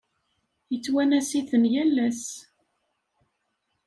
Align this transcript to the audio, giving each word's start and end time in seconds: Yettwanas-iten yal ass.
Yettwanas-iten 0.71 1.63
yal 1.73 1.95
ass. 2.07 2.23